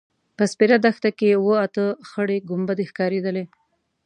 په 0.37 0.43
سپېره 0.51 0.77
دښته 0.85 1.09
کې 1.17 1.29
اوه– 1.39 1.55
اته 1.65 1.83
خړې 2.09 2.37
کومبدې 2.49 2.85
ښکارېدلې. 2.91 3.43